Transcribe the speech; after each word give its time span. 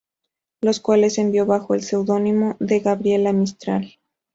Los 0.61 0.79
cuales 0.79 1.19
envió 1.19 1.45
bajo 1.45 1.75
el 1.75 1.83
seudónimo 1.83 2.55
de 2.59 2.79
Gabriela 2.79 3.33
Mistral. 3.33 3.99